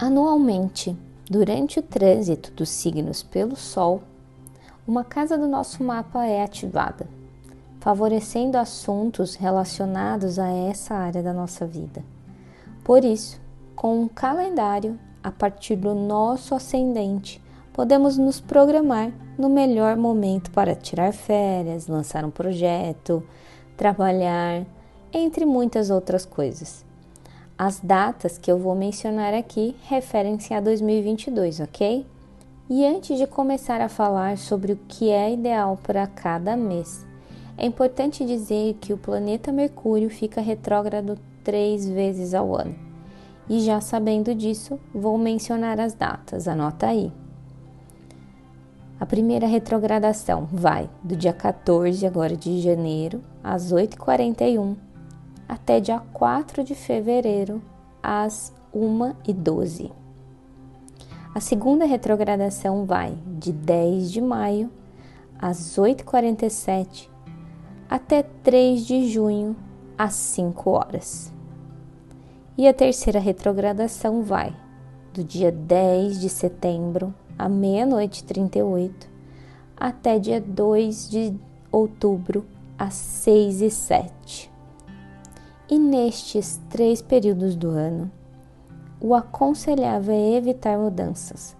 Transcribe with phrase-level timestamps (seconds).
[0.00, 0.96] Anualmente,
[1.28, 4.00] durante o trânsito dos signos pelo Sol,
[4.86, 7.08] uma casa do nosso mapa é ativada,
[7.80, 12.04] favorecendo assuntos relacionados a essa área da nossa vida.
[12.84, 13.40] Por isso,
[13.74, 17.42] com um calendário, a partir do nosso ascendente,
[17.72, 23.20] podemos nos programar no melhor momento para tirar férias, lançar um projeto,
[23.76, 24.64] trabalhar,
[25.12, 26.86] entre muitas outras coisas.
[27.58, 32.06] As datas que eu vou mencionar aqui referem-se a 2022, ok?
[32.70, 37.04] E antes de começar a falar sobre o que é ideal para cada mês,
[37.56, 42.76] é importante dizer que o planeta Mercúrio fica retrógrado três vezes ao ano.
[43.50, 47.12] E já sabendo disso, vou mencionar as datas, anota aí.
[49.00, 54.76] A primeira retrogradação vai do dia 14 agora de janeiro às 8h41
[55.48, 57.62] até dia 4 de fevereiro
[58.02, 59.90] às 1h12.
[61.34, 64.70] A segunda retrogradação vai de 10 de maio
[65.38, 67.08] às 8h47
[67.88, 69.56] até 3 de junho
[69.96, 71.32] às 5 horas.
[72.56, 74.54] E a terceira retrogradação vai
[75.14, 79.08] do dia 10 de setembro à meia-noite 38
[79.76, 81.34] até dia 2 de
[81.70, 82.44] outubro
[82.76, 84.57] às 6 e 7.
[85.70, 88.10] E nestes três períodos do ano,
[88.98, 91.54] o aconselhável é evitar mudanças,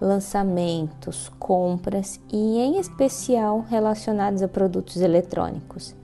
[0.00, 5.94] lançamentos, compras e, em especial, relacionados a produtos eletrônicos.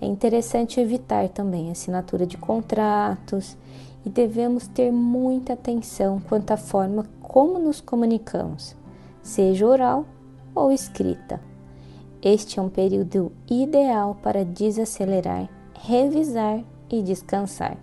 [0.00, 3.56] É interessante evitar também assinatura de contratos
[4.04, 8.74] e devemos ter muita atenção quanto à forma como nos comunicamos,
[9.22, 10.04] seja oral
[10.52, 11.40] ou escrita.
[12.20, 17.76] Este é um período ideal para desacelerar, revisar e descansar.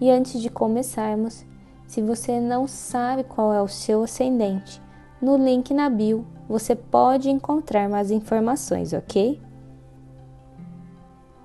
[0.00, 1.44] E antes de começarmos,
[1.86, 4.82] se você não sabe qual é o seu ascendente,
[5.20, 9.40] no link na bio você pode encontrar mais informações, ok?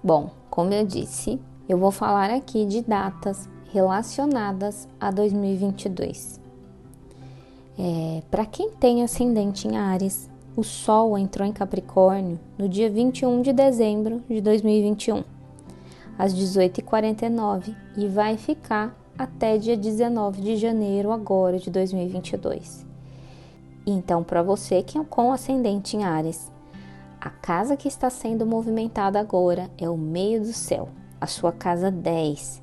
[0.04, 1.40] Bom, como eu disse,
[1.70, 6.40] eu vou falar aqui de datas relacionadas a 2022.
[7.78, 13.42] É, Para quem tem ascendente em Ares, o Sol entrou em Capricórnio no dia 21
[13.44, 15.37] de dezembro de 2021
[16.18, 22.86] às 18h49 e vai ficar até dia 19 de janeiro agora de 2022.
[23.86, 26.52] Então, para você que é com ascendente em Ares,
[27.20, 30.90] a casa que está sendo movimentada agora é o meio do céu,
[31.20, 32.62] a sua casa 10,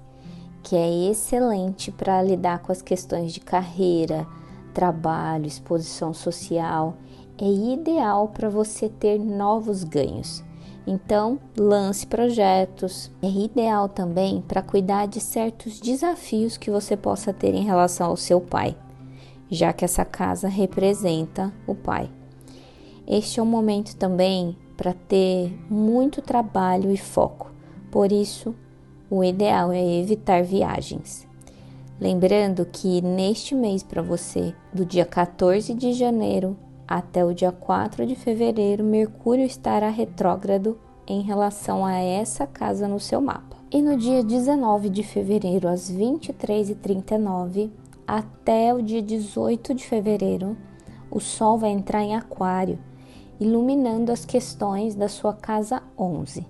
[0.63, 4.27] que é excelente para lidar com as questões de carreira,
[4.73, 6.97] trabalho, exposição social.
[7.37, 10.45] É ideal para você ter novos ganhos.
[10.87, 13.11] Então, lance projetos.
[13.23, 18.17] É ideal também para cuidar de certos desafios que você possa ter em relação ao
[18.17, 18.77] seu pai,
[19.51, 22.11] já que essa casa representa o pai.
[23.07, 27.51] Este é um momento também para ter muito trabalho e foco.
[27.91, 28.55] Por isso,
[29.11, 31.27] o ideal é evitar viagens.
[32.01, 36.57] Lembrando que neste mês para você, do dia 14 de janeiro
[36.87, 43.01] até o dia 4 de fevereiro, Mercúrio estará retrógrado em relação a essa casa no
[43.01, 43.57] seu mapa.
[43.71, 47.71] E no dia 19 de fevereiro, às 23h39,
[48.07, 50.57] até o dia 18 de fevereiro,
[51.11, 52.79] o Sol vai entrar em Aquário,
[53.41, 56.47] iluminando as questões da sua casa 11.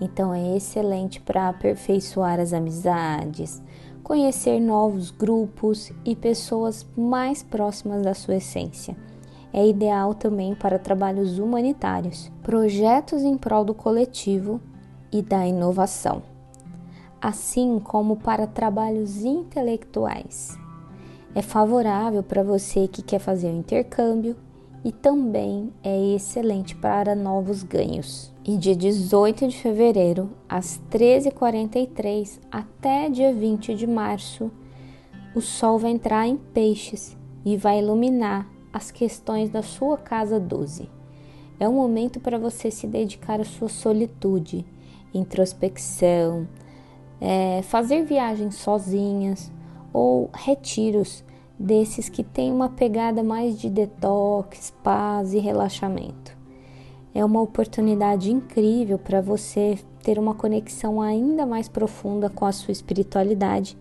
[0.00, 3.62] Então é excelente para aperfeiçoar as amizades,
[4.02, 8.96] conhecer novos grupos e pessoas mais próximas da sua essência
[9.52, 14.60] é ideal também para trabalhos humanitários, projetos em prol do coletivo
[15.10, 16.22] e da inovação,
[17.20, 20.58] assim como para trabalhos intelectuais.
[21.34, 24.36] É favorável para você que quer fazer o intercâmbio
[24.84, 28.32] e também é excelente para novos ganhos.
[28.44, 34.50] E dia 18 de fevereiro, às 13h43 até dia 20 de março,
[35.34, 40.88] o Sol vai entrar em Peixes e vai iluminar as questões da sua casa 12.
[41.60, 44.64] É um momento para você se dedicar à sua solitude,
[45.12, 46.46] introspecção,
[47.20, 49.50] é, fazer viagens sozinhas
[49.92, 51.24] ou retiros
[51.58, 56.36] desses que têm uma pegada mais de detox, paz e relaxamento.
[57.12, 62.70] É uma oportunidade incrível para você ter uma conexão ainda mais profunda com a sua
[62.70, 63.76] espiritualidade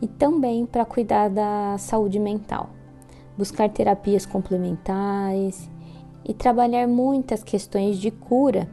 [0.00, 2.70] e também para cuidar da saúde mental
[3.36, 5.70] buscar terapias complementares
[6.24, 8.68] e trabalhar muitas questões de cura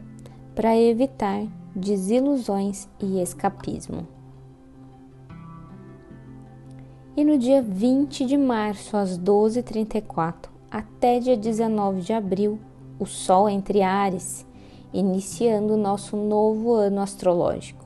[0.54, 4.06] para evitar desilusões e escapismo.
[7.16, 12.58] E no dia 20 de março, às 12h34, até dia 19 de abril,
[12.98, 14.46] o Sol entre Ares,
[14.92, 17.84] iniciando o nosso novo ano astrológico.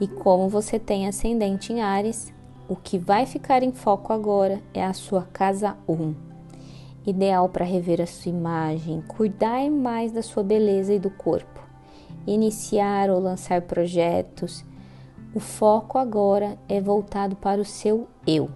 [0.00, 2.32] E como você tem ascendente em Ares,
[2.68, 6.14] o que vai ficar em foco agora é a sua casa 1.
[7.06, 11.66] Ideal para rever a sua imagem, cuidar mais da sua beleza e do corpo,
[12.26, 14.62] iniciar ou lançar projetos.
[15.34, 18.50] O foco agora é voltado para o seu eu.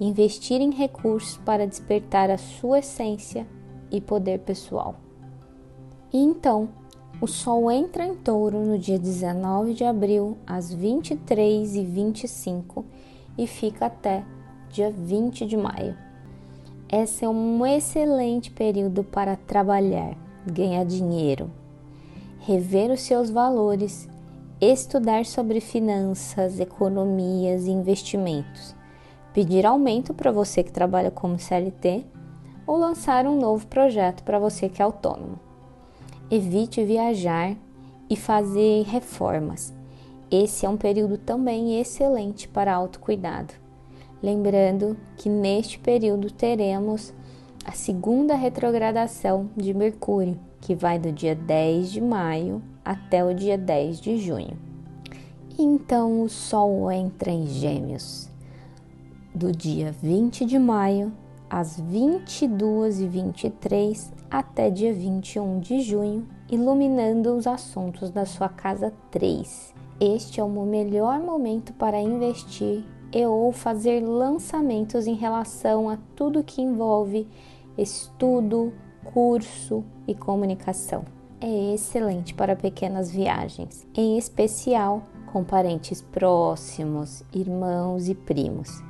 [0.00, 3.46] Investir em recursos para despertar a sua essência
[3.92, 4.96] e poder pessoal.
[6.12, 6.68] E então,
[7.20, 12.84] o Sol entra em touro no dia 19 de abril, às 23h25
[13.36, 14.24] e fica até
[14.70, 15.96] dia 20 de maio.
[16.90, 20.16] Esse é um excelente período para trabalhar,
[20.46, 21.50] ganhar dinheiro,
[22.40, 24.08] rever os seus valores,
[24.60, 28.74] estudar sobre finanças, economias e investimentos,
[29.32, 32.04] pedir aumento para você que trabalha como CLT
[32.66, 35.38] ou lançar um novo projeto para você que é autônomo.
[36.30, 37.56] Evite viajar
[38.08, 39.72] e fazer reformas.
[40.30, 43.54] Esse é um período também excelente para autocuidado.
[44.22, 47.12] Lembrando que neste período teremos
[47.64, 53.56] a segunda retrogradação de Mercúrio, que vai do dia 10 de maio até o dia
[53.56, 54.58] 10 de junho.
[55.58, 58.28] Então o Sol entra em Gêmeos
[59.34, 61.12] do dia 20 de maio
[61.50, 69.74] às 22h23 até dia 21 de junho, iluminando os assuntos da sua casa 3.
[70.00, 76.42] Este é o melhor momento para investir e ou fazer lançamentos em relação a tudo
[76.42, 77.28] que envolve
[77.78, 78.72] estudo,
[79.12, 81.04] curso e comunicação.
[81.40, 85.02] É excelente para pequenas viagens, em especial
[85.32, 88.82] com parentes próximos, irmãos e primos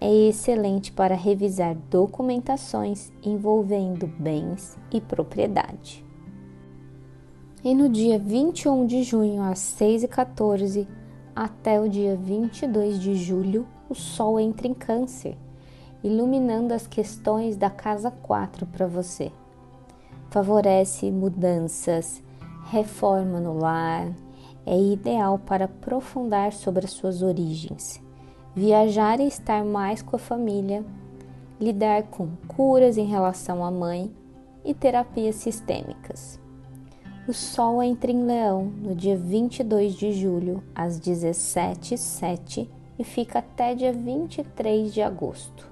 [0.00, 6.07] é excelente para revisar documentações envolvendo bens e propriedade.
[7.64, 10.86] E no dia 21 de junho, às 6h14,
[11.34, 15.36] até o dia 22 de julho, o Sol entra em Câncer,
[16.02, 19.32] iluminando as questões da casa 4 para você.
[20.30, 22.22] Favorece mudanças,
[22.70, 24.12] reforma no lar,
[24.64, 28.06] é ideal para aprofundar sobre as suas origens
[28.58, 30.84] viajar e estar mais com a família,
[31.60, 34.12] lidar com curas em relação à mãe
[34.64, 36.40] e terapias sistêmicas.
[37.28, 42.66] O Sol entra em Leão no dia 22 de julho, às 17h07
[42.98, 45.70] e fica até dia 23 de agosto.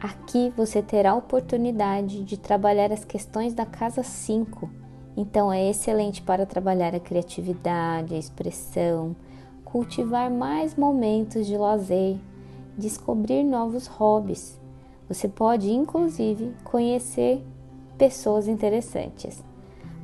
[0.00, 4.70] Aqui você terá a oportunidade de trabalhar as questões da casa 5,
[5.16, 9.16] então é excelente para trabalhar a criatividade, a expressão,
[9.64, 12.18] cultivar mais momentos de lazer,
[12.78, 14.60] descobrir novos hobbies.
[15.08, 17.44] Você pode, inclusive, conhecer
[17.98, 19.42] pessoas interessantes.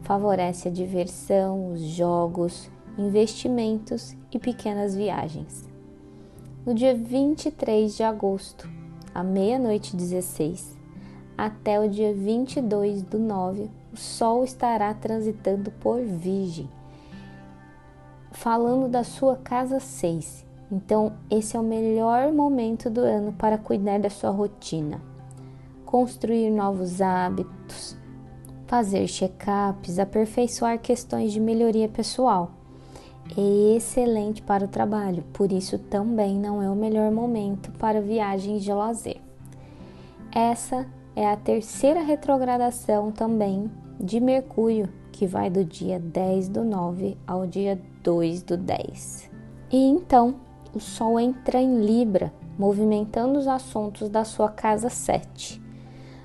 [0.03, 5.69] Favorece a diversão, os jogos, investimentos e pequenas viagens.
[6.67, 8.69] No dia 23 de agosto,
[9.15, 10.77] à meia-noite 16,
[11.37, 16.69] até o dia 22 do 9, o Sol estará transitando por Virgem
[18.31, 20.47] falando da sua casa 6.
[20.71, 25.01] Então, esse é o melhor momento do ano para cuidar da sua rotina,
[25.85, 27.97] construir novos hábitos,
[28.71, 32.53] fazer check-ups, aperfeiçoar questões de melhoria pessoal.
[33.37, 38.63] É excelente para o trabalho, por isso também não é o melhor momento para viagens
[38.63, 39.21] de lazer.
[40.33, 40.87] Essa
[41.17, 47.49] é a terceira retrogradação também de Mercúrio, que vai do dia 10 do 9 ao
[47.49, 49.29] dia 2 do 10.
[49.73, 50.37] E então
[50.73, 55.61] o Sol entra em Libra, movimentando os assuntos da sua casa 7,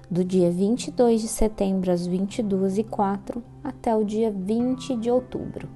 [0.10, 5.68] do dia 22 de setembro às 22 e 04 até o dia 20 de outubro.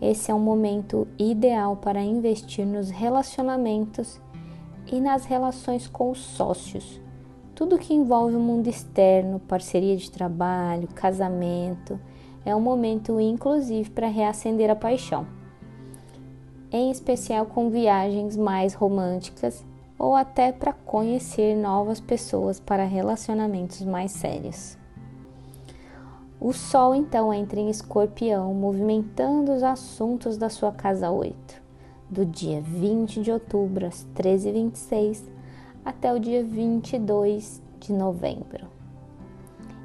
[0.00, 4.20] Esse é um momento ideal para investir nos relacionamentos
[4.90, 7.00] e nas relações com os sócios.
[7.54, 11.98] Tudo que envolve o mundo externo, parceria de trabalho, casamento,
[12.44, 15.26] é um momento inclusive para reacender a paixão,
[16.70, 19.64] em especial com viagens mais românticas
[19.98, 24.76] ou até para conhecer novas pessoas para relacionamentos mais sérios.
[26.40, 31.62] O Sol então entra em Escorpião, movimentando os assuntos da sua casa 8,
[32.10, 35.22] do dia 20 de outubro às 13h26
[35.84, 38.74] até o dia 22 de novembro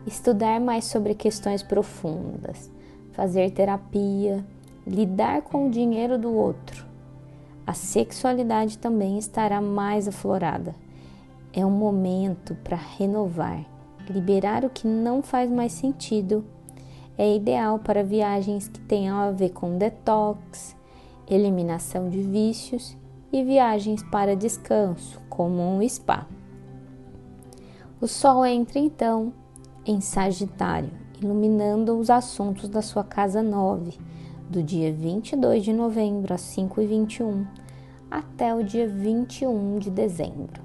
[0.10, 2.72] estudar mais sobre questões profundas,
[3.12, 4.44] fazer terapia,
[4.86, 6.86] lidar com o dinheiro do outro,
[7.70, 10.74] a sexualidade também estará mais aflorada.
[11.54, 13.64] É um momento para renovar,
[14.10, 16.44] liberar o que não faz mais sentido.
[17.16, 20.76] É ideal para viagens que tenham a ver com detox,
[21.30, 22.98] eliminação de vícios
[23.32, 26.26] e viagens para descanso, como um spa.
[28.02, 29.32] O Sol entra então
[29.86, 30.90] em Sagitário,
[31.22, 33.96] iluminando os assuntos da sua casa 9,
[34.50, 37.59] do dia 22 de novembro às 5 e 21
[38.10, 40.62] até o dia 21 de dezembro.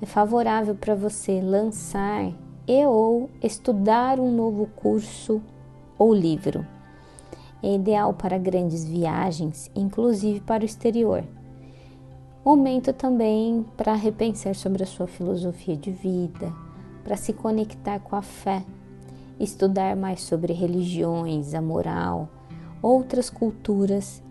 [0.00, 2.32] É favorável para você lançar
[2.66, 5.42] e ou estudar um novo curso
[5.98, 6.66] ou livro.
[7.62, 11.24] É ideal para grandes viagens, inclusive para o exterior.
[12.44, 16.52] Momento também para repensar sobre a sua filosofia de vida,
[17.04, 18.64] para se conectar com a fé,
[19.38, 22.28] estudar mais sobre religiões, a moral,
[22.82, 24.21] outras culturas.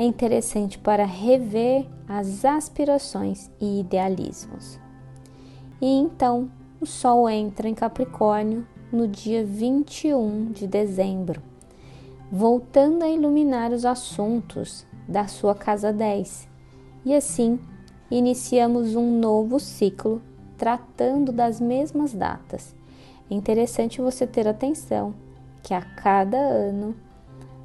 [0.00, 4.80] É interessante para rever as aspirações e idealismos.
[5.78, 11.42] E então o Sol entra em Capricórnio no dia 21 de dezembro,
[12.32, 16.48] voltando a iluminar os assuntos da sua casa 10
[17.04, 17.60] e assim
[18.10, 20.22] iniciamos um novo ciclo
[20.56, 22.74] tratando das mesmas datas.
[23.30, 25.14] É interessante você ter atenção
[25.62, 26.96] que a cada ano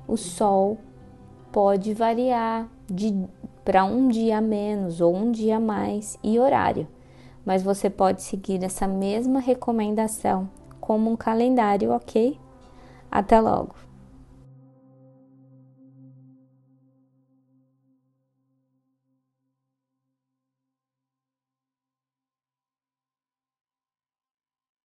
[0.05, 0.77] o Sol
[1.55, 2.67] pode variar
[3.63, 6.85] para um dia menos ou um dia mais e horário,
[7.45, 10.49] mas você pode seguir essa mesma recomendação
[10.81, 12.37] como um calendário, ok?
[13.09, 13.84] Até logo!